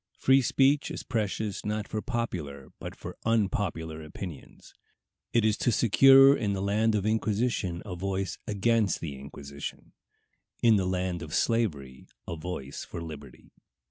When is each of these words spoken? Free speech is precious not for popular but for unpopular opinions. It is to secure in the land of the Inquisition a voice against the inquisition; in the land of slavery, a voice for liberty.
Free 0.17 0.41
speech 0.41 0.89
is 0.89 1.03
precious 1.03 1.63
not 1.63 1.87
for 1.87 2.01
popular 2.01 2.69
but 2.79 2.95
for 2.95 3.17
unpopular 3.23 4.01
opinions. 4.01 4.73
It 5.31 5.45
is 5.45 5.57
to 5.57 5.71
secure 5.71 6.35
in 6.35 6.53
the 6.53 6.61
land 6.63 6.95
of 6.95 7.03
the 7.03 7.09
Inquisition 7.11 7.83
a 7.85 7.95
voice 7.95 8.39
against 8.47 8.99
the 8.99 9.15
inquisition; 9.19 9.93
in 10.63 10.75
the 10.77 10.87
land 10.87 11.21
of 11.21 11.35
slavery, 11.35 12.07
a 12.27 12.35
voice 12.35 12.83
for 12.83 12.99
liberty. 12.99 13.51